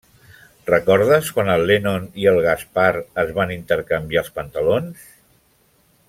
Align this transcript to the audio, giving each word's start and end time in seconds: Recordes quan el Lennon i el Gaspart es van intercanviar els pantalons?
Recordes 0.69 1.27
quan 1.35 1.51
el 1.55 1.65
Lennon 1.71 2.07
i 2.23 2.25
el 2.33 2.41
Gaspart 2.47 3.21
es 3.27 3.29
van 3.39 3.53
intercanviar 3.59 4.23
els 4.25 4.33
pantalons? 4.39 5.05